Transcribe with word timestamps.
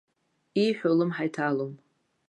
Ииҳәо 0.63 0.87
улымҳа 0.91 1.23
иҭалом. 1.27 1.73